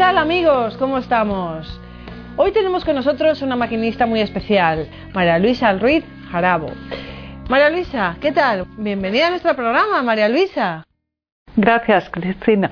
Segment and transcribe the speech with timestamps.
[0.00, 0.78] tal amigos?
[0.78, 1.78] ¿Cómo estamos?
[2.38, 6.70] Hoy tenemos con nosotros una maquinista muy especial, María Luisa Ruiz Jarabo.
[7.50, 8.64] María Luisa, ¿qué tal?
[8.78, 10.86] Bienvenida a nuestro programa, María Luisa.
[11.54, 12.70] Gracias, Cristina.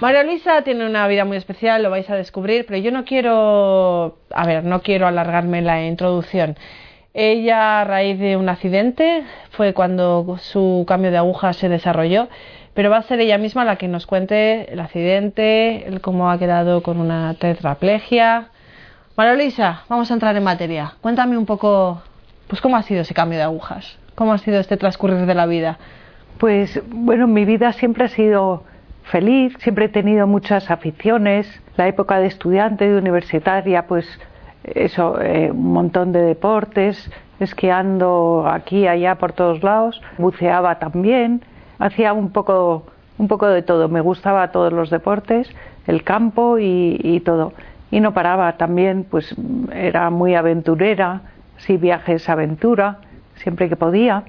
[0.00, 4.18] María Luisa tiene una vida muy especial, lo vais a descubrir, pero yo no quiero,
[4.32, 6.56] a ver, no quiero alargarme la introducción.
[7.20, 12.28] Ella, a raíz de un accidente, fue cuando su cambio de aguja se desarrolló,
[12.74, 16.38] pero va a ser ella misma la que nos cuente el accidente, el cómo ha
[16.38, 18.50] quedado con una tetraplegia.
[19.16, 20.92] María Luisa, vamos a entrar en materia.
[21.00, 22.00] Cuéntame un poco,
[22.46, 25.46] pues cómo ha sido ese cambio de agujas, cómo ha sido este transcurrir de la
[25.46, 25.76] vida.
[26.38, 28.62] Pues bueno, mi vida siempre ha sido
[29.02, 31.52] feliz, siempre he tenido muchas aficiones.
[31.76, 34.06] La época de estudiante, de universitaria, pues
[34.64, 40.00] eso, eh, un montón de deportes, esquiando aquí, allá, por todos lados.
[40.18, 41.42] Buceaba también,
[41.78, 42.84] hacía un poco,
[43.18, 43.88] un poco de todo.
[43.88, 45.48] Me gustaba todos los deportes,
[45.86, 47.52] el campo y, todo.
[47.90, 49.34] Y no paraba también, pues
[49.72, 51.22] era muy aventurera,
[51.56, 52.98] sí viajes aventura,
[53.36, 54.24] siempre que podía.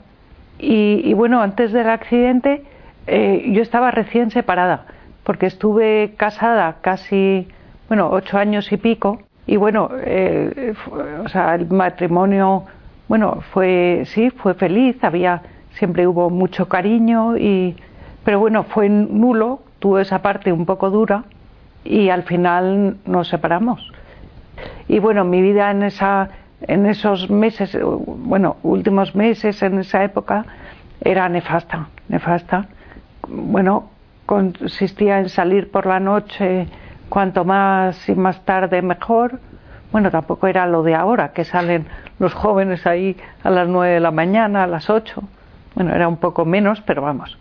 [0.59, 2.63] y bueno, antes del accidente
[3.11, 4.85] eh, yo estaba recién separada,
[5.23, 7.47] porque estuve casada casi,
[7.87, 10.75] bueno, ocho años y pico, y bueno, eh,
[11.25, 12.65] o sea, el matrimonio,
[13.07, 15.41] bueno, fue, sí, fue feliz, había,
[15.71, 17.75] siempre hubo mucho cariño, y,
[18.23, 21.23] pero bueno, fue nulo, tuvo esa parte un poco dura,
[21.83, 23.91] y al final nos separamos.
[24.87, 26.29] Y bueno, mi vida en esa,
[26.61, 30.45] en esos meses, bueno, últimos meses en esa época,
[31.01, 32.67] era nefasta, nefasta
[33.27, 33.89] bueno,
[34.25, 36.67] consistía en salir por la noche
[37.09, 39.39] cuanto más y más tarde mejor.
[39.91, 41.87] Bueno, tampoco era lo de ahora, que salen
[42.19, 45.23] los jóvenes ahí a las nueve de la mañana, a las ocho.
[45.75, 47.37] Bueno, era un poco menos, pero vamos.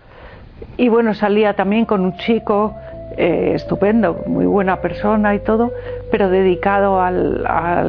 [0.76, 2.74] Y bueno, salía también con un chico
[3.16, 5.72] eh, estupendo, muy buena persona y todo,
[6.10, 7.84] pero dedicado al, a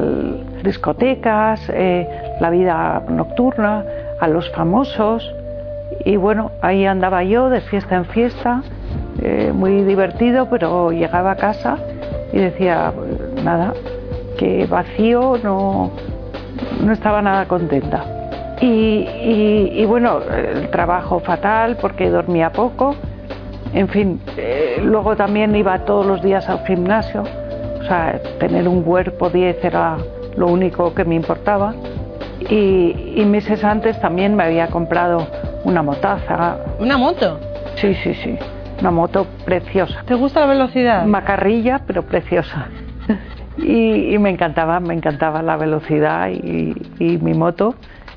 [0.62, 2.08] discotecas, eh,
[2.40, 3.84] la vida nocturna,
[4.20, 5.32] a los famosos.
[6.04, 8.62] Y bueno, ahí andaba yo de fiesta en fiesta,
[9.22, 11.78] eh, muy divertido, pero llegaba a casa
[12.32, 12.92] y decía,
[13.42, 13.74] nada,
[14.38, 15.90] que vacío, no,
[16.84, 18.04] no estaba nada contenta.
[18.60, 19.06] Y,
[19.74, 22.94] y, bueno, el trabajo fatal porque dormía poco,
[23.72, 27.22] en fin, eh, luego también iba todos los días al gimnasio,
[27.80, 29.96] o sea, tener un cuerpo 10 era
[30.36, 31.74] lo único que me importaba.
[32.48, 35.26] Y, y meses antes también me había comprado
[35.64, 36.56] una motaza.
[36.78, 37.38] ¿Una moto?
[37.76, 38.38] Sí, sí, sí.
[38.80, 40.02] Una moto preciosa.
[40.06, 41.04] ¿Te gusta la velocidad?
[41.04, 42.66] Macarrilla, pero preciosa.
[43.58, 47.74] y, me encantaba, me encantaba la velocidad y, mi moto.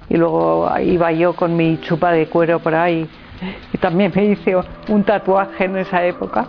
[0.09, 3.09] Y luego iba yo con mi chupa de cuero por ahí.
[3.73, 4.55] Y también me hice
[4.87, 6.45] un tatuaje en esa época,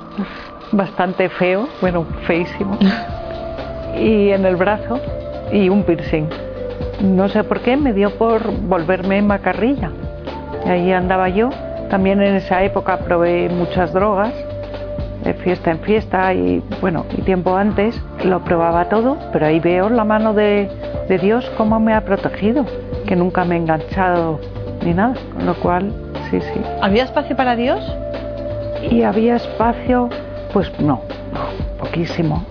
[0.70, 2.78] bastante feo, bueno, feísimo.
[3.98, 5.00] Y en el brazo
[5.52, 6.28] y un piercing.
[7.00, 9.90] No sé por qué me dio por volverme macarrilla.
[10.66, 11.50] Ahí andaba yo.
[11.94, 14.34] También en esa época probé muchas drogas,
[15.22, 19.88] de fiesta en fiesta y bueno, y tiempo antes lo probaba todo, pero ahí veo
[19.88, 20.68] la mano de,
[21.08, 22.66] de Dios cómo me ha protegido,
[23.06, 24.40] que nunca me he enganchado
[24.84, 25.92] ni nada, con lo cual,
[26.32, 26.60] sí, sí.
[26.82, 27.80] ¿Había espacio para Dios?
[28.90, 30.10] Y había espacio,
[30.52, 31.00] pues no,
[31.78, 32.44] poquísimo.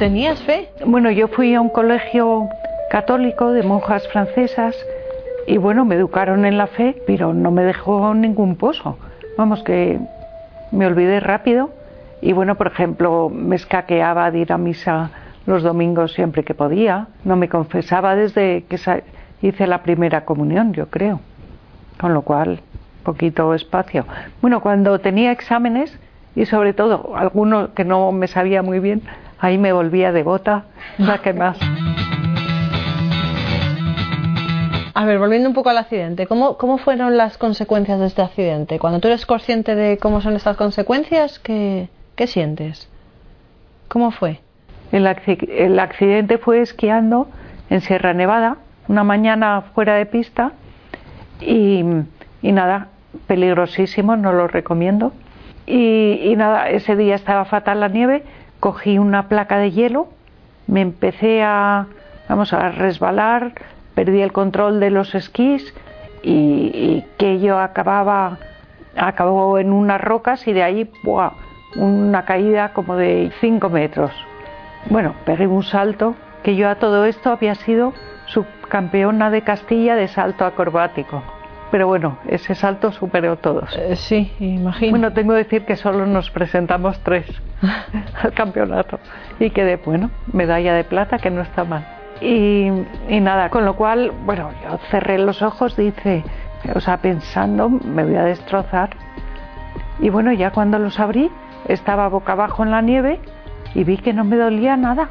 [0.00, 0.68] ¿Tenías fe?
[0.84, 2.48] Bueno, yo fui a un colegio
[2.90, 4.74] católico de monjas francesas
[5.46, 8.98] y bueno, me educaron en la fe, pero no me dejó ningún pozo.
[9.36, 9.98] Vamos, que
[10.72, 11.70] me olvidé rápido.
[12.22, 15.10] Y bueno, por ejemplo, me escaqueaba de ir a misa
[15.46, 17.08] los domingos siempre que podía.
[17.24, 18.78] No me confesaba desde que
[19.42, 21.20] hice la primera comunión, yo creo.
[21.98, 22.60] Con lo cual,
[23.02, 24.04] poquito espacio.
[24.40, 25.98] Bueno, cuando tenía exámenes
[26.36, 29.02] y sobre todo algunos que no me sabía muy bien,
[29.40, 30.64] ahí me volvía devota,
[30.98, 31.58] ya que más.
[34.92, 38.78] A ver, volviendo un poco al accidente, ¿cómo, ¿cómo fueron las consecuencias de este accidente?
[38.78, 42.88] Cuando tú eres consciente de cómo son estas consecuencias, ¿qué, qué sientes?
[43.88, 44.40] ¿Cómo fue?
[44.90, 47.28] El, el accidente fue esquiando
[47.68, 48.56] en Sierra Nevada,
[48.88, 50.52] una mañana fuera de pista
[51.40, 51.84] y,
[52.42, 52.88] y nada,
[53.28, 55.12] peligrosísimo, no lo recomiendo.
[55.66, 58.24] Y, y, nada, ese día estaba fatal la nieve,
[58.58, 60.08] cogí una placa de hielo,
[60.66, 61.86] me empecé a,
[62.28, 63.52] vamos, a resbalar,
[63.94, 65.74] perdí el control de los esquís
[66.22, 68.38] y, que yo acababa
[68.96, 71.32] acabó en unas rocas y de ahí ¡buah!
[71.76, 74.10] una caída como de 5 metros.
[74.88, 77.92] Bueno, pegué un salto que yo a todo esto había sido
[78.26, 81.22] subcampeona de Castilla de salto acrobático.
[81.70, 83.76] pero bueno, ese salto superó todos.
[83.76, 84.90] Eh, sí, imagino.
[84.90, 87.26] Bueno, tengo que decir que solo nos presentamos tres
[88.22, 88.98] al campeonato
[89.38, 91.99] y quedé, bueno, medalla de plata, que no está mal.
[92.20, 92.70] Y,
[93.20, 96.22] nada, con lo cual, bueno, yo cerré los ojos, dice,
[96.74, 98.90] o sea, pensando, me voy a destrozar.
[100.00, 101.30] Y bueno, ya cuando los abrí,
[101.68, 103.20] estaba boca abajo en la nieve
[103.74, 105.08] y vi que no me dolía nada.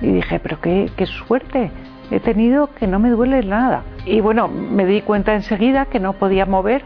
[0.00, 1.70] Y dije, pero qué, qué suerte
[2.10, 3.82] he tenido que no me duele nada.
[4.04, 6.82] Y bueno, me di cuenta enseguida que no podía mover.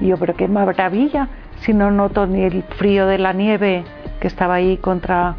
[0.00, 1.28] Y yo, pero qué maravilla,
[1.60, 3.84] si no noto ni el frío de la nieve
[4.20, 5.36] que estaba ahí contra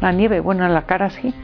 [0.00, 1.34] la nieve, bueno, en la cara sí.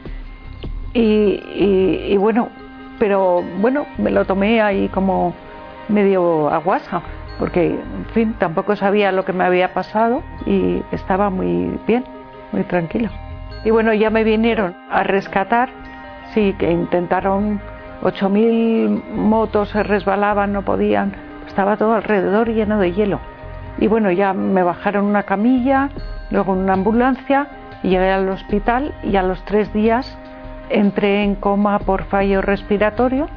[0.97, 2.49] Y, bueno,
[2.97, 5.33] pero bueno, me lo tomé ahí como
[5.89, 7.01] medio aguasa,
[7.37, 12.05] porque en fin, tampoco sabía lo que me había pasado y estaba muy bien,
[12.53, 13.09] muy tranquilo.
[13.65, 15.69] Y bueno, ya me vinieron a rescatar
[16.33, 17.61] Sí, que intentaron
[18.01, 21.13] 8.000 motos, se resbalaban, no podían,
[21.47, 23.19] estaba todo alrededor lleno de hielo.
[23.77, 25.89] Y bueno, ya me bajaron una camilla,
[26.31, 27.47] luego una ambulancia,
[27.83, 30.17] y llegué al hospital y a los tres días
[30.69, 33.27] entré en coma por fallo respiratorio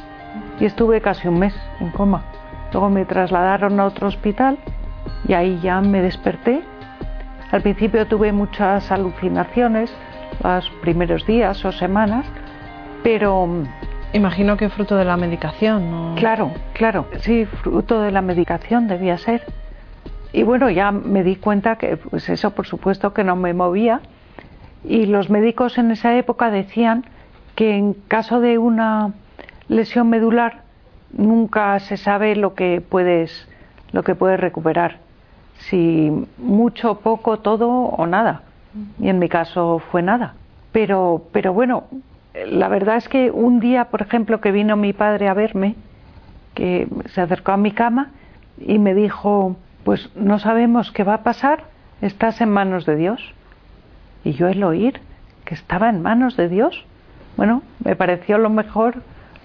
[0.60, 2.25] y estuve casi un mes en coma.
[2.72, 4.58] Luego me trasladaron a otro hospital
[5.26, 6.62] y ahí ya me desperté.
[7.50, 9.92] Al principio tuve muchas alucinaciones,
[10.42, 12.26] los primeros días o semanas,
[13.02, 13.48] pero
[14.12, 16.14] imagino que fruto de la medicación, ¿no?
[16.16, 19.44] Claro, claro, sí, fruto de la medicación debía ser.
[20.32, 24.00] Y bueno, ya me di cuenta que pues eso por supuesto que no me movía
[24.84, 27.04] y los médicos en esa época decían
[27.58, 29.14] que en caso de una
[29.66, 30.62] lesión medular
[31.12, 33.49] nunca se sabe lo que puedes
[33.90, 34.99] lo que puedes recuperar.
[35.69, 38.43] Si mucho, poco, todo o nada.
[39.00, 40.34] Y en mi caso fue nada.
[40.70, 41.82] Pero, pero bueno,
[42.46, 45.75] la verdad es que un día, por ejemplo, que vino mi padre a verme,
[46.54, 48.12] que se acercó a mi cama
[48.64, 51.64] y me dijo, pues no sabemos qué va a pasar,
[52.02, 53.34] estás en manos de Dios.
[54.22, 55.00] Y yo el oír
[55.44, 56.84] que estaba en manos de Dios,
[57.38, 58.96] bueno, me pareció lo mejor,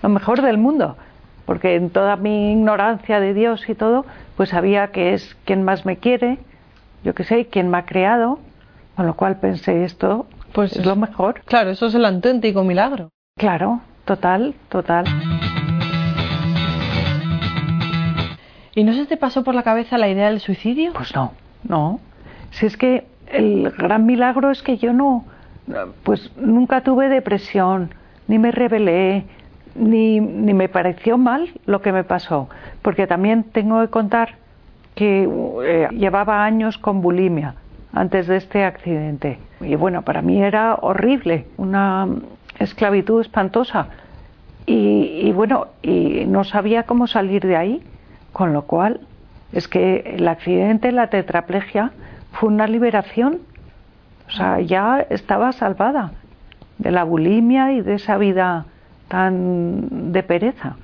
[0.01, 0.97] lo mejor del mundo,
[1.45, 4.03] porque en toda mi ignorancia de Dios y todo,
[4.35, 6.39] pues sabía que es quien más me quiere,
[7.03, 8.39] yo que sé, quien me ha creado,
[8.95, 11.41] con lo cual pensé esto pues es lo mejor.
[11.45, 13.11] Claro, eso es el auténtico milagro.
[13.37, 15.05] Claro, total, total.
[18.73, 20.93] ¿Y no se te pasó por la cabeza la idea del suicidio?
[20.93, 21.99] Pues no, no.
[22.49, 25.25] Si es que el gran milagro es que yo no,
[26.03, 27.91] pues nunca tuve depresión,
[28.27, 29.25] ni me rebelé,
[29.75, 32.49] ni, ni me pareció mal lo que me pasó.
[32.81, 34.35] Porque también tengo que contar
[34.95, 35.27] que
[35.63, 37.55] eh, llevaba años con bulimia
[37.93, 39.39] antes de este accidente.
[39.61, 42.07] Y bueno, para mí era horrible, una
[42.59, 43.87] esclavitud espantosa.
[44.65, 47.83] Y, bueno, y no sabía cómo salir de ahí,
[48.31, 49.01] con lo cual
[49.51, 51.91] es que el accidente, la tetraplegia,
[52.31, 53.39] fue una liberación.
[54.33, 56.11] O sea, ya estaba salvada
[56.79, 58.65] de la bulimia y de esa vida
[59.07, 60.75] tan de pereza.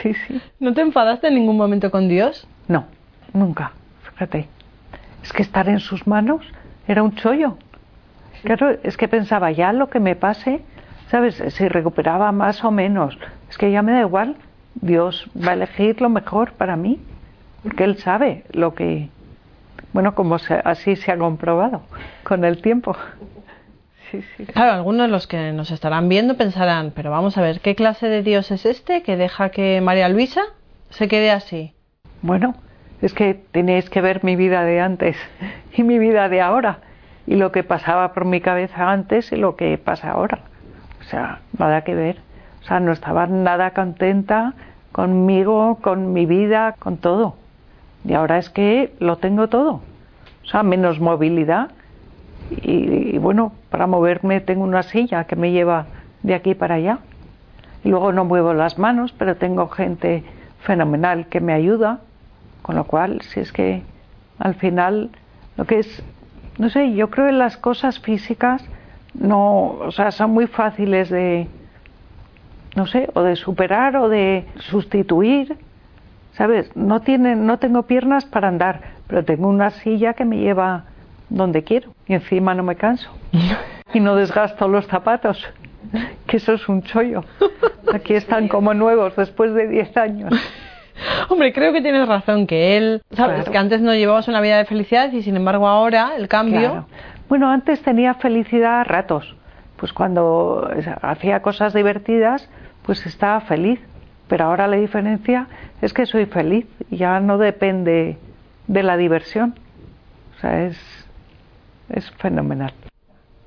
[0.00, 0.40] Sí, sí.
[0.60, 2.46] ¿No te enfadaste en ningún momento con Dios?
[2.68, 2.84] No,
[3.32, 3.72] nunca,
[4.04, 4.48] fíjate.
[5.22, 6.46] Es que estar en sus manos
[6.86, 7.58] era un chollo.
[8.44, 10.62] Claro, es que pensaba ya lo que me pase,
[11.08, 11.42] ¿sabes?
[11.48, 13.18] Si recuperaba más o menos.
[13.50, 14.36] Es que ya me da igual.
[14.74, 17.00] Dios va a elegir lo mejor para mí,
[17.62, 19.10] porque Él sabe lo que.
[19.92, 21.82] Bueno, como así se ha comprobado
[22.22, 22.96] con el tiempo.
[24.10, 24.46] Sí, sí.
[24.46, 28.08] Claro, algunos de los que nos estarán viendo pensarán, pero vamos a ver, ¿qué clase
[28.08, 30.42] de Dios es este que deja que María Luisa
[30.90, 31.74] se quede así?
[32.20, 32.54] Bueno,
[33.00, 35.16] es que tenéis que ver mi vida de antes
[35.74, 36.78] y mi vida de ahora
[37.26, 40.40] y lo que pasaba por mi cabeza antes y lo que pasa ahora.
[41.00, 42.18] O sea, nada que ver.
[42.62, 44.54] O sea, no estaba nada contenta
[44.92, 47.36] conmigo, con mi vida, con todo.
[48.04, 49.80] Y ahora es que lo tengo todo.
[50.42, 51.70] O sea, menos movilidad.
[52.50, 55.86] Y, bueno, para moverme tengo una silla que me lleva
[56.22, 56.98] de aquí para allá.
[57.84, 60.24] Y luego no muevo las manos, pero tengo gente
[60.60, 62.00] fenomenal que me ayuda
[62.62, 63.82] con lo cual, si es que
[64.38, 65.10] al final
[65.56, 66.02] lo que es,
[66.58, 68.64] no sé, yo creo que las cosas físicas
[69.14, 71.48] no, o sea, son muy fáciles de,
[72.76, 75.58] no sé, o de superar o de sustituir,
[76.32, 76.74] ¿sabes?
[76.76, 80.84] No tienen, no tengo piernas para andar, pero tengo una silla que me lleva
[81.28, 83.10] donde quiero y encima no me canso
[83.94, 85.46] y no desgasto los zapatos,
[86.26, 87.24] que eso es un chollo.
[87.92, 90.32] Aquí están como nuevos después de 10 años.
[91.28, 94.66] Hombre, creo que tienes razón, que él, sabes, que antes no llevabas una vida de
[94.66, 96.86] felicidad y sin embargo ahora el cambio.
[97.28, 99.34] Bueno, antes tenía felicidad a ratos,
[99.76, 100.70] pues cuando
[101.00, 102.48] hacía cosas divertidas,
[102.82, 103.80] pues estaba feliz,
[104.32, 105.46] Pero ahora la diferencia
[105.82, 108.16] es que soy feliz, ya no depende
[108.66, 109.54] de la diversión.
[110.34, 110.78] O sea, es,
[111.90, 112.72] es fenomenal.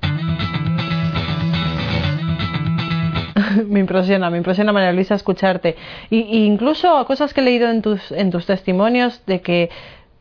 [3.66, 5.74] me impresiona, me impresiona María Luisa escucharte.
[6.08, 9.70] Y, incluso cosas que he leído en tus, en tus testimonios de que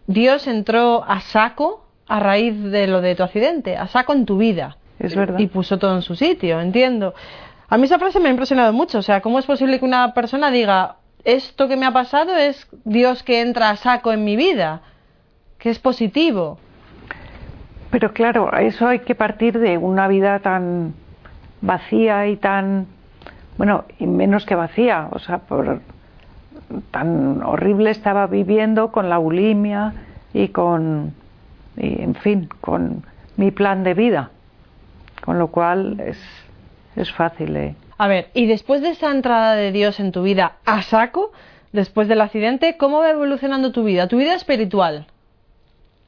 [0.07, 4.39] Dios entró a saco a raíz de lo de tu accidente, a saco en tu
[4.39, 4.77] vida.
[4.97, 5.37] Es verdad.
[5.37, 7.13] Y puso todo en su sitio, entiendo.
[7.67, 8.99] A mí esa frase me ha impresionado mucho.
[8.99, 12.67] O sea, ¿cómo es posible que una persona diga, esto que me ha pasado es
[12.83, 14.81] Dios que entra a saco en mi vida?
[15.57, 16.59] Que es positivo.
[17.91, 20.93] Pero claro, eso hay que partir de una vida tan
[21.61, 22.87] vacía y tan
[23.57, 25.81] bueno, y menos que vacía, o sea, por
[26.91, 29.93] tan horrible estaba viviendo con la bulimia
[30.33, 31.13] y con,
[31.77, 33.03] y, en fin, con
[33.37, 34.31] mi plan de vida,
[35.23, 36.17] con lo cual es,
[36.95, 37.55] es fácil.
[37.55, 37.75] Eh.
[37.97, 41.31] A ver, y después de esa entrada de Dios en tu vida a saco,
[41.71, 44.07] después del accidente, ¿cómo va evolucionando tu vida?
[44.07, 45.07] Tu vida espiritual,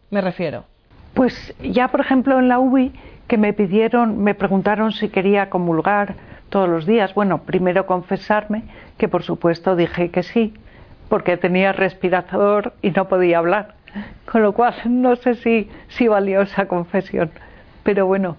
[0.09, 0.65] me refiero.
[1.13, 2.93] Pues ya, por ejemplo, en la UBI,
[3.27, 6.15] que me pidieron, me preguntaron si quería comulgar
[6.49, 7.13] todos los días.
[7.13, 8.63] Bueno, primero confesarme,
[8.97, 10.53] que por supuesto dije que sí,
[11.09, 13.75] porque tenía respirador y no podía hablar.
[14.31, 17.31] Con lo cual no sé si, si valió esa confesión.
[17.83, 18.37] Pero bueno,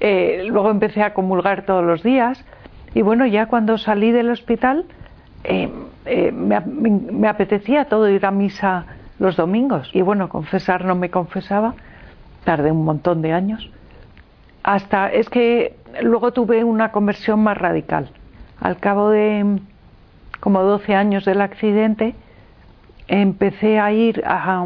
[0.00, 2.44] eh, luego empecé a comulgar todos los días.
[2.94, 4.86] Y bueno, ya cuando salí del hospital
[5.44, 5.70] eh,
[6.06, 8.86] eh, me, me apetecía todo ir a misa
[9.18, 9.90] los domingos.
[9.92, 11.74] Y bueno, confesar no me confesaba,
[12.44, 13.70] tardé un montón de años.
[14.62, 18.10] Hasta es que luego tuve una conversión más radical.
[18.60, 19.60] Al cabo de
[20.40, 22.14] como 12 años del accidente,
[23.08, 24.60] empecé a ir a,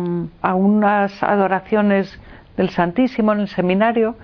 [0.54, 2.20] unas adoraciones
[2.56, 4.16] del Santísimo en el seminario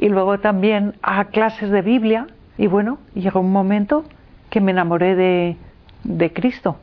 [0.00, 2.26] y luego también a clases de Biblia.
[2.58, 4.04] Y bueno, llegó un momento
[4.50, 5.56] que me enamoré de,
[6.02, 6.78] de Cristo,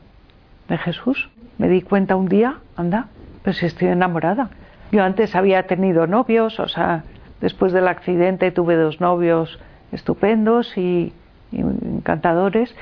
[0.68, 1.28] de Jesús.
[1.58, 3.08] Me di cuenta un día, anda,
[3.44, 4.48] pues estoy enamorada.
[4.90, 7.02] Yo antes había tenido novios, o sea,
[7.40, 9.58] Después del accidente tuve dos novios
[9.92, 11.12] estupendos y,
[11.52, 12.74] encantadores,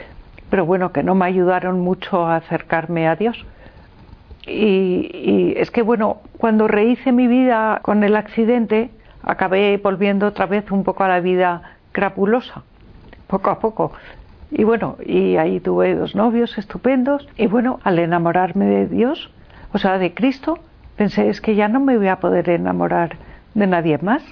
[0.50, 3.44] pero bueno, que no me ayudaron mucho a acercarme a Dios.
[4.46, 8.90] Y, es que bueno, cuando rehice mi vida con el accidente,
[9.26, 12.62] acabé volviendo otra vez un poco a la vida crapulosa,
[13.26, 13.92] poco a poco.
[14.50, 17.28] Y bueno, y ahí tuve dos novios estupendos.
[17.36, 19.30] Y bueno, al enamorarme de Dios,
[19.72, 20.58] o sea, de Cristo,
[20.96, 23.16] pensé, es que ya no me voy a poder enamorar
[23.54, 24.22] de nadie más.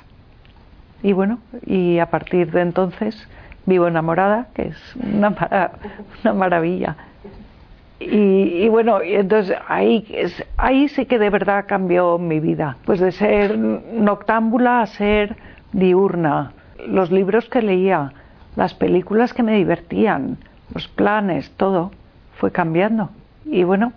[1.02, 3.28] Y bueno, y a partir de entonces
[3.66, 5.34] vivo enamorada, que es una,
[6.22, 6.96] una maravilla.
[8.06, 10.06] Y, bueno, y entonces ahí,
[10.56, 12.76] ahí sí que de verdad cambió mi vida.
[12.84, 15.36] Pues de ser noctámbula a ser
[15.72, 16.52] diurna.
[16.86, 18.12] Los libros que leía,
[18.56, 20.36] las películas que me divertían,
[20.74, 21.92] los planes, todo
[22.36, 23.10] fue cambiando.
[23.46, 23.92] Y bueno,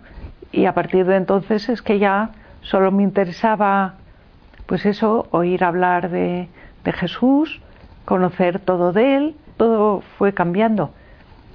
[0.51, 3.95] y a partir de entonces es que ya solo me interesaba,
[4.65, 6.47] pues eso, oír hablar de
[6.85, 7.61] Jesús,
[8.05, 10.91] conocer todo de Él, todo fue cambiando.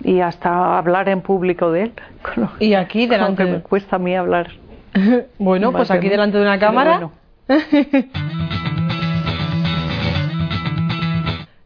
[0.02, 1.92] Y hasta hablar en público de Él.
[2.60, 3.44] y aquí delante.
[3.44, 4.50] me cuesta a mí hablar.
[5.38, 7.10] bueno, pues aquí delante de una cámara.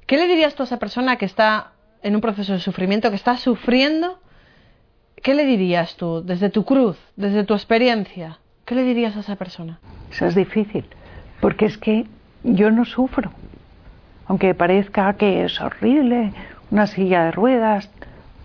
[0.06, 3.16] ¿Qué le dirías tú a esa persona que está en un proceso de sufrimiento, que
[3.16, 4.20] está sufriendo?
[5.22, 8.38] ¿Qué le dirías tú desde tu cruz, desde tu experiencia?
[8.64, 9.80] ¿Qué le dirías a esa persona?
[10.10, 10.84] Eso es difícil,
[11.40, 12.06] porque es que
[12.44, 13.32] yo no sufro
[14.26, 16.32] aunque parezca que es horrible,
[16.70, 17.90] una silla de ruedas,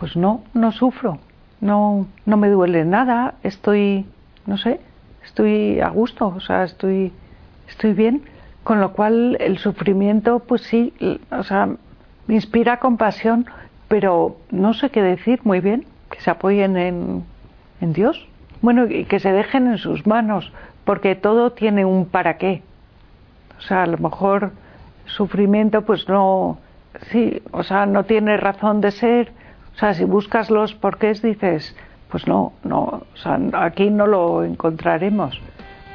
[0.01, 1.19] pues no, no sufro,
[1.59, 4.07] no, no me duele nada, estoy,
[4.47, 4.79] no sé,
[5.23, 7.13] estoy a gusto, o sea, estoy,
[7.69, 8.23] estoy bien,
[8.63, 10.91] con lo cual el sufrimiento, pues sí,
[11.29, 11.69] o sea,
[12.25, 13.45] me inspira compasión,
[13.89, 17.23] pero no sé qué decir muy bien, que se apoyen en,
[17.79, 18.27] en Dios,
[18.63, 20.51] bueno, y que se dejen en sus manos,
[20.83, 22.63] porque todo tiene un para qué.
[23.59, 24.53] O sea, a lo mejor
[25.05, 26.57] sufrimiento pues no,
[27.11, 29.31] sí, o sea, no tiene razón de ser,
[29.75, 31.75] o sea, si buscas los porqués dices,
[32.09, 35.39] pues no, no, o sea, aquí no lo encontraremos,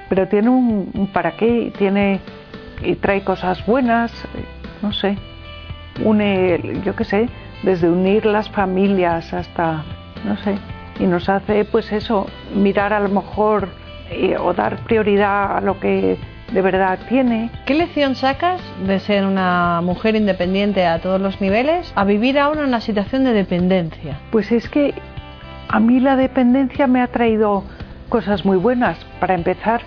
[0.09, 2.21] pero tiene un, para qué, tiene
[2.83, 4.12] y trae cosas buenas,
[4.83, 5.16] no sé,
[6.04, 7.28] une, yo qué sé,
[7.62, 9.85] desde unir las familias hasta,
[10.25, 10.59] no sé,
[10.99, 13.68] y nos hace pues eso, mirar a lo mejor
[14.11, 16.18] eh, o dar prioridad a lo que
[16.52, 17.50] de verdad tiene.
[17.66, 22.62] ¿Qué lección sacas de ser una mujer independiente a todos los niveles a vivir ahora
[22.62, 24.20] en una situación de dependencia?
[24.30, 24.94] Pues es que
[25.68, 27.64] a mí la dependencia me ha traído
[28.08, 28.98] cosas muy buenas.
[29.20, 29.82] Para empezar,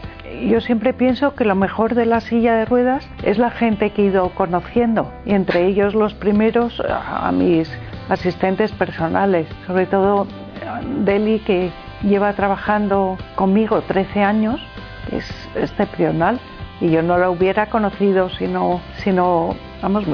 [0.47, 4.03] yo siempre pienso que lo mejor de la silla de ruedas es la gente que
[4.03, 7.69] he ido conociendo y entre ellos los primeros a mis
[8.09, 10.27] asistentes personales, sobre todo
[11.03, 11.71] Deli, que
[12.03, 14.61] lleva trabajando conmigo 13 años,
[15.11, 16.39] es excepcional.
[16.81, 18.81] Y yo no la hubiera conocido si no,
[19.81, 20.05] vamos,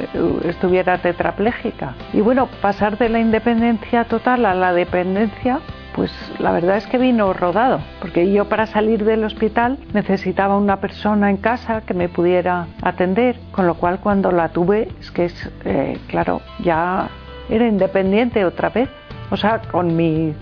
[0.46, 1.94] estuviera tetrapléjica.
[2.12, 5.60] Y bueno, pasar de la independencia total a la dependencia,
[5.94, 10.82] pues la verdad es que vino rodado, porque yo para salir del hospital necesitaba una
[10.82, 15.26] persona en casa que me pudiera atender, con lo cual cuando la tuve es que
[15.26, 17.10] es, eh, claro, ya
[17.48, 18.90] era independiente otra vez,
[19.30, 20.34] o sea, con mi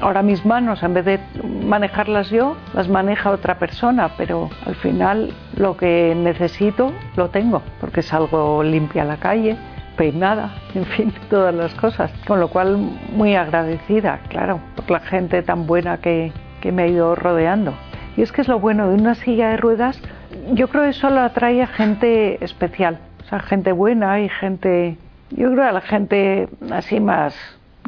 [0.00, 5.32] ahora mis manos, en vez de manejarlas yo, las maneja otra persona, pero al final
[5.56, 9.56] lo que necesito lo tengo, porque salgo limpia a la calle,
[9.96, 12.12] peinada, en fin, todas las cosas.
[12.26, 12.76] Con lo cual,
[13.12, 17.74] muy agradecida, claro, por la gente tan buena que, que me ha ido rodeando.
[18.16, 20.00] Y es que es lo bueno de una silla de ruedas,
[20.52, 24.96] yo creo que solo atrae a gente especial, o sea, gente buena y gente,
[25.30, 27.34] yo creo a la gente así más,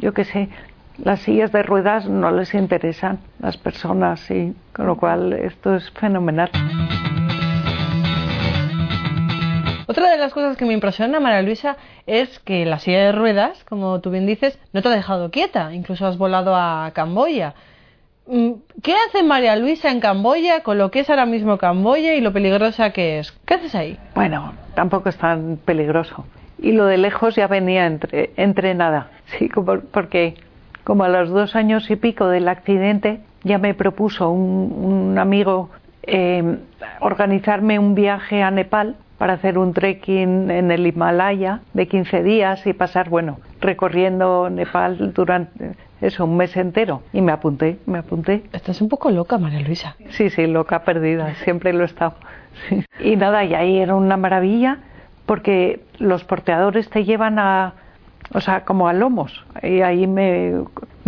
[0.01, 0.49] yo qué sé,
[1.03, 5.89] las sillas de ruedas no les interesan, las personas sí, con lo cual esto es
[5.91, 6.49] fenomenal.
[9.89, 13.63] Otra de las cosas que me impresiona, María Luisa, es que la silla de ruedas,
[13.63, 17.53] como tú bien dices, no te ha dejado quieta, incluso has volado a Camboya.
[18.27, 18.51] Mm,
[18.83, 22.33] ¿Qué hace María Luisa en Camboya con lo que es ahora mismo Camboya y lo
[22.33, 23.31] peligrosa que es?
[23.45, 23.97] ¿Qué haces ahí?
[24.13, 26.25] Bueno, tampoco es tan peligroso.
[26.59, 29.49] Y lo de lejos ya venía entre, entrenada, sí,
[29.93, 30.35] porque
[30.87, 35.69] como a los dos años y pico del accidente, ya me propuso un, amigo
[36.03, 36.59] eh,
[37.01, 42.65] organizarme un viaje a Nepal para hacer un trekking en el Himalaya de 15 días
[42.65, 47.01] y pasar, bueno, recorriendo Nepal durante eso, un mes entero.
[47.11, 48.43] Y me apunté, me apunté.
[48.53, 49.97] Estás un poco loca, María Luisa.
[50.11, 52.13] Sí, sí, loca perdida, siempre lo he estado.
[53.01, 54.77] Y nada, y ahí era una maravilla
[55.25, 57.73] porque los porteadores te llevan a
[58.33, 59.45] o sea, como a lomos.
[59.63, 60.53] Y ahí me,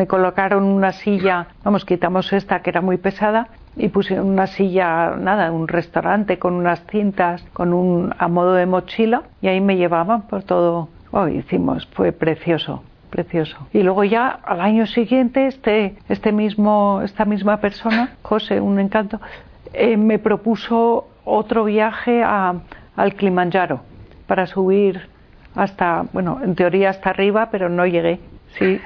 [0.07, 5.51] colocaron una silla, vamos, quitamos esta que era muy pesada y puse una silla, nada,
[5.51, 10.23] un restaurante con unas cintas, con un a modo de mochila y ahí me llevaban
[10.23, 10.89] por todo.
[11.11, 13.57] Oh, hicimos, fue precioso, precioso.
[13.73, 19.19] Y luego ya al año siguiente este, este mismo, esta misma persona, José, un encanto,
[19.73, 22.55] eh, me propuso otro viaje a,
[22.95, 23.81] al Kilimanjaro
[24.27, 25.09] para subir
[25.55, 28.19] hasta, bueno, en teoría hasta arriba, pero no llegué,
[28.57, 28.79] sí,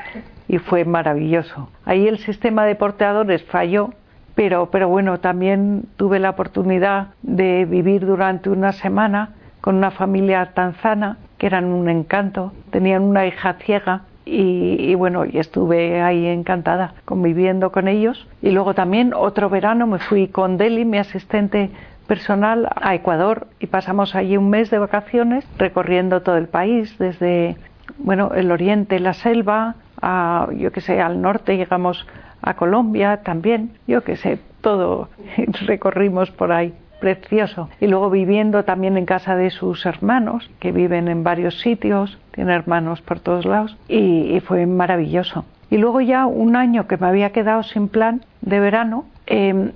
[0.47, 1.69] y fue maravilloso.
[1.86, 3.93] Ahí el sistema de porteadores falló,
[4.36, 9.30] pero, pero bueno, también tuve la oportunidad de vivir durante una semana
[9.62, 15.26] con una familia tanzana, que eran un encanto, tenían una hija ciega y, y, bueno,
[15.26, 18.28] y estuve ahí encantada conviviendo con ellos.
[18.41, 21.69] Y luego también otro verano me fui con Deli, mi asistente
[22.08, 27.58] personal a Ecuador y pasamos allí un mes de vacaciones recorriendo todo el país, desde
[27.98, 32.06] bueno, el oriente, la selva, a, yo que sé, al norte llegamos
[32.42, 35.10] a Colombia también, yo que sé, todo
[35.66, 37.70] recorrimos por ahí precioso.
[37.82, 42.54] Y luego viviendo también en casa de sus hermanos, que viven en varios sitios, tiene
[42.54, 45.44] hermanos por todos lados, y, y, fue maravilloso.
[45.70, 49.72] Y luego ya un año que me había quedado sin plan de verano, Em,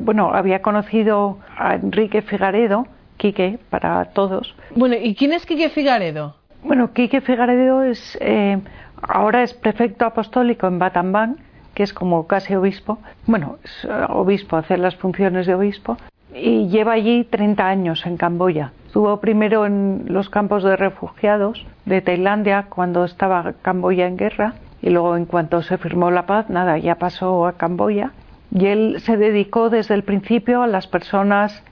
[0.00, 4.54] bueno, había conocido a Enrique Figaredo, Quique, para todos.
[4.74, 6.34] Bueno, ¿y quién es Quique Figaredo?
[6.62, 8.58] Bueno, Quique Figaredo es, eh,
[9.02, 11.36] ahora es prefecto apostólico en Batambán,
[11.74, 12.98] que es como casi obispo.
[13.26, 15.96] Bueno, es eh, obispo, hace las funciones de obispo.
[16.34, 18.72] Y lleva allí 30 años en Camboya.
[18.86, 24.90] Estuvo primero en los campos de refugiados de Tailandia cuando estaba Camboya en guerra y
[24.90, 28.12] luego en cuanto se firmó la paz, nada, ya pasó a Camboya
[28.50, 31.62] y él se dedicó desde el principio a las personas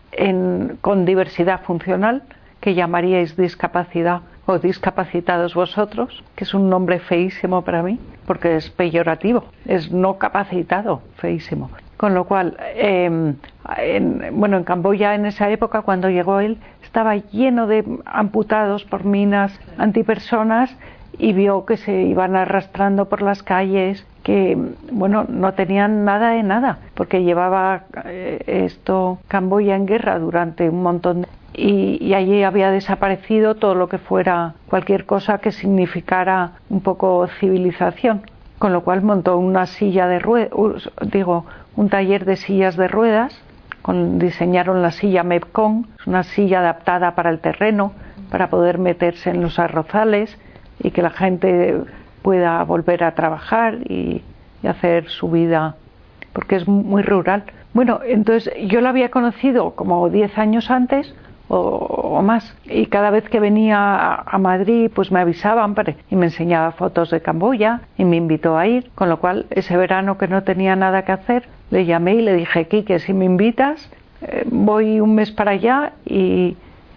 [0.81, 2.23] con diversidad funcional,
[2.61, 8.71] que llamaríais discapacidad o discapacitados vosotros, que es un nombre feísimo para mí, porque es
[8.71, 11.71] peyorativo, es no capacitado, feísimo.
[11.97, 13.37] Con lo cual, em,
[14.33, 19.59] bueno, en Camboya en esa época, cuando llegó él, estaba lleno de amputados por minas
[19.79, 20.75] antipersonas
[21.19, 24.57] y vio que se iban arrastrando por las calles, que
[24.91, 30.83] bueno, no tenían nada de nada, porque llevaba eh, esto Camboya en guerra durante un
[30.83, 36.53] montón de y, y, allí había desaparecido todo lo que fuera cualquier cosa que significara
[36.69, 38.23] un poco civilización,
[38.59, 40.51] con lo cual montó una silla de ruedas,
[41.11, 43.41] digo, un taller de sillas de ruedas,
[43.81, 47.93] con, diseñaron la silla Mepcon, una silla adaptada para el terreno,
[48.31, 50.37] para poder meterse en los arrozales,
[50.83, 51.77] y que la gente
[52.23, 54.23] pueda volver a trabajar y,
[54.67, 55.77] hacer su vida,
[56.33, 57.45] porque es muy rural.
[57.73, 61.15] Bueno, entonces yo la había conocido como 10 años antes
[61.49, 62.57] o, más.
[62.65, 65.77] Y cada vez que venía a, Madrid, pues me avisaban
[66.11, 69.77] y me enseñaba fotos de Camboya y me invitó a ir, con lo cual ese
[69.77, 73.25] verano que no tenía nada que hacer, le llamé y le dije, Kike, si me
[73.25, 73.89] invitas,
[74.23, 76.57] eh, voy un mes para allá y,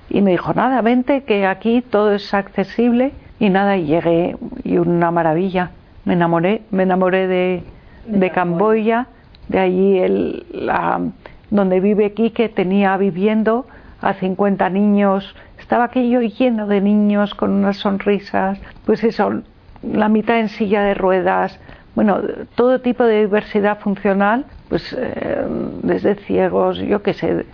[0.10, 4.78] y me dijo, nada, vente, que aquí todo es accesible y nada, y llegué y
[4.78, 5.72] una maravilla.
[6.06, 7.64] Me enamoré, me enamoré de,
[8.06, 9.08] de, Camboya,
[9.48, 11.02] de allí el, la,
[11.50, 13.66] donde vive Quique tenía viviendo
[14.02, 19.42] a 50 niños, estaba aquello lleno de niños con unas sonrisas, pues eso,
[19.84, 21.60] la mitad en silla de ruedas,
[21.96, 22.20] bueno,
[22.56, 25.46] todo tipo de diversidad funcional, pues eh,
[25.84, 27.46] desde ciegos, yo qué sé,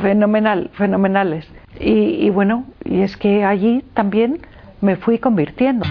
[0.00, 1.46] fenomenal, fenomenales.
[1.78, 4.40] Y, y bueno, y es que allí también
[4.80, 5.86] me fui convirtiendo.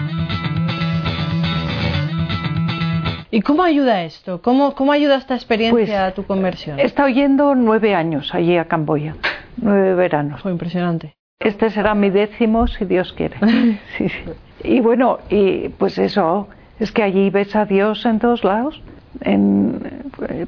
[3.30, 4.40] ¿Y cómo ayuda esto?
[4.40, 6.78] ¿Cómo, cómo ayuda esta experiencia pues, a tu conversión?
[6.78, 9.16] He estado yendo nueve años allí a Camboya,
[9.56, 10.40] nueve veranos.
[10.40, 11.14] Fue impresionante.
[11.40, 13.36] Este será mi décimo, si Dios quiere.
[13.98, 14.24] sí, sí.
[14.64, 16.48] Y bueno, y pues eso,
[16.80, 18.80] es que allí ves a Dios en todos lados.
[19.20, 19.82] En,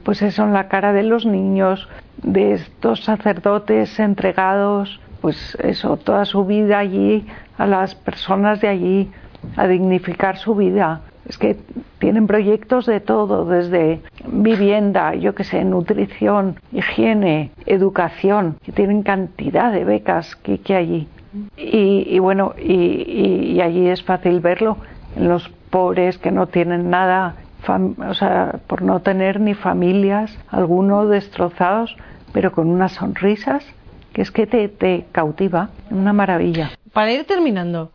[0.02, 1.88] pues eso, en la cara de los niños,
[2.22, 7.26] de estos sacerdotes entregados, pues eso, toda su vida allí,
[7.58, 9.10] a las personas de allí,
[9.56, 11.02] a dignificar su vida.
[11.28, 11.56] Es que
[11.98, 19.72] tienen proyectos de todo, desde vivienda, yo que sé, nutrición, higiene, educación, que tienen cantidad
[19.72, 21.08] de becas que, que allí.
[21.56, 24.78] Y, bueno, y, allí es fácil verlo,
[25.16, 27.34] en los pobres que no tienen nada,
[27.66, 31.96] o sea, por no tener ni familias, algunos destrozados,
[32.32, 33.64] pero con unas sonrisas
[34.12, 36.70] que es que te, te cautiva, una maravilla.
[36.92, 37.92] Para ir terminando,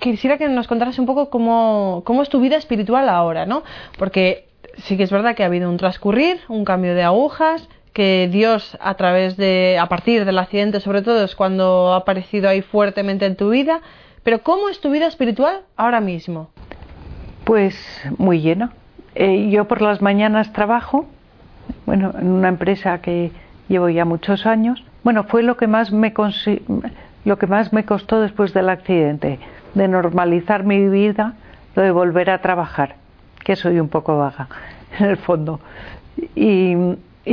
[0.00, 3.62] quisiera que nos contaras un poco cómo, cómo es tu vida espiritual ahora, ¿no?
[3.98, 8.28] Porque sí que es verdad que ha habido un transcurrir, un cambio de agujas, que
[8.32, 12.62] Dios a través de, a partir del accidente sobre todo es cuando ha aparecido ahí
[12.62, 13.80] fuertemente en tu vida,
[14.22, 16.50] pero ¿cómo es tu vida espiritual ahora mismo?
[17.44, 17.76] Pues
[18.18, 18.72] muy llena.
[19.14, 21.06] Eh, yo por las mañanas trabajo,
[21.84, 23.30] bueno, en una empresa que
[23.68, 24.84] llevo ya muchos años.
[25.02, 26.12] Bueno, fue lo que más me
[27.24, 29.38] lo que más me costó después del accidente
[29.74, 31.34] de normalizar mi vida,
[31.74, 32.96] lo de volver a trabajar,
[33.44, 34.48] que soy un poco vaga
[34.98, 35.60] en el fondo.
[36.34, 36.74] Y,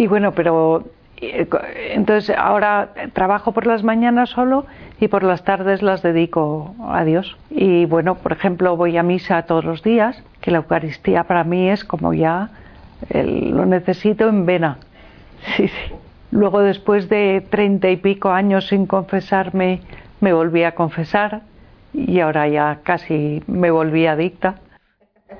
[0.07, 0.85] bueno, pero
[1.21, 4.65] entonces ahora trabajo por las mañanas solo
[5.01, 7.37] y por las tardes las dedico a Dios.
[7.49, 11.69] Y bueno, por ejemplo, voy a misa todos los días, que la Eucaristía para mí
[11.69, 12.49] es como ya
[13.13, 14.77] lo necesito en vena.
[15.55, 15.98] Sí, sí.
[16.31, 19.81] Luego, después de treinta y pico años sin confesarme,
[20.19, 21.41] me volví a confesar
[21.93, 24.55] y ahora ya casi me volví adicta.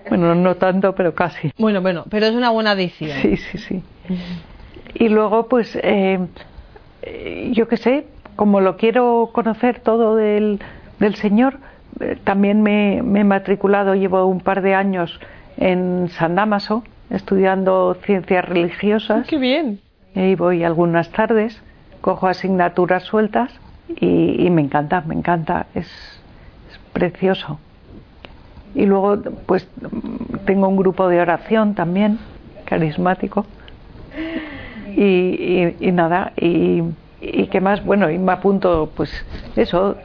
[0.10, 1.52] Bueno, no tanto, pero casi.
[1.58, 3.12] Bueno, bueno, pero es una buena adicción.
[3.21, 3.84] Sí, sí, sí.
[4.95, 6.19] Y luego, pues, eh,
[7.52, 10.60] yo qué sé, como lo quiero conocer todo del,
[10.99, 11.58] del Señor,
[11.99, 15.19] eh, también me, me, he matriculado, llevo un par de años
[15.58, 19.28] en San Damaso, estudiando ciencias religiosas.
[19.28, 19.82] ¡Qué bien!
[20.19, 21.62] Y voy algunas tardes,
[22.01, 23.53] cojo asignaturas sueltas
[23.88, 25.67] y, me encanta, me encanta.
[25.73, 25.88] Es,
[26.91, 27.58] precioso.
[28.75, 29.65] Y luego, pues,
[30.45, 32.19] tengo un grupo de oración también,
[32.65, 33.45] carismático.
[34.97, 36.84] Y, y, nada, y,
[37.21, 39.10] y qué más, bueno, y me apunto, pues,
[39.55, 39.95] eso,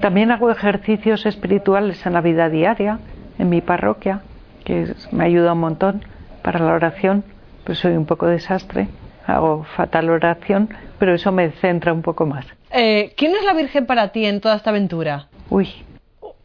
[0.00, 3.00] también hago ejercicios espirituales en la vida diaria,
[3.40, 4.20] en mi parroquia,
[4.64, 6.04] que me ayuda un montón
[6.42, 7.24] para la oración,
[7.64, 8.88] pues soy un poco desastre,
[9.26, 12.46] hago fatal oración, pero eso me centra un poco más.
[12.70, 15.28] Eh, ¿Quién es la Virgen para ti en toda esta aventura?
[15.50, 15.68] Uy,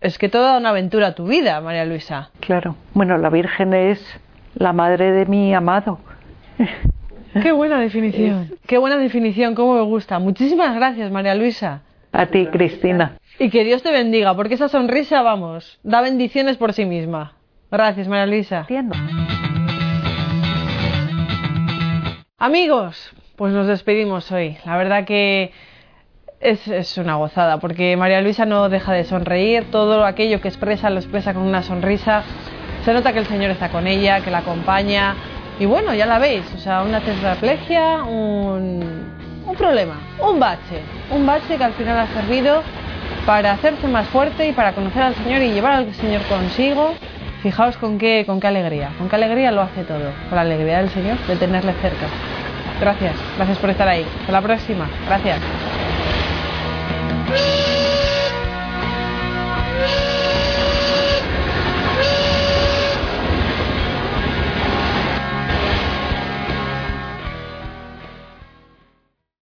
[0.02, 2.30] es que toda una aventura tu vida, María Luisa.
[2.40, 2.76] Claro.
[2.94, 4.00] Bueno, la Virgen es
[4.56, 6.00] la madre de mi amado.
[7.42, 8.52] Qué buena definición.
[8.66, 10.20] Qué buena definición, cómo me gusta.
[10.20, 11.82] Muchísimas gracias, María Luisa.
[12.12, 13.18] A ti, Cristina.
[13.38, 17.34] Y que Dios te bendiga, porque esa sonrisa, vamos, da bendiciones por sí misma.
[17.72, 18.62] Gracias, María Luisa.
[18.62, 18.96] Entiendo.
[22.42, 24.58] Amigos, pues nos despedimos hoy.
[24.66, 25.52] La verdad que
[26.40, 30.90] es, es, una gozada, porque María Luisa no deja de sonreír, todo aquello que expresa
[30.90, 32.24] lo expresa con una sonrisa,
[32.86, 35.16] se nota que el Señor está con ella, que la acompaña,
[35.60, 39.12] y bueno, ya la veis, o sea, una tetraplegia, un,
[39.46, 40.80] un problema, un bache,
[41.12, 42.64] un bache que al final ha servido
[43.26, 46.94] para hacerse más fuerte y para conocer al Señor y llevar al Señor consigo.
[47.42, 50.80] Fijaos con qué, con qué alegría, con qué alegría lo hace todo, con la alegría
[50.80, 52.08] del Señor de tenerle cerca.
[52.82, 54.06] Gracias, gracias por estar ahí.
[54.22, 54.90] Hasta la próxima.
[55.08, 55.40] Gracias.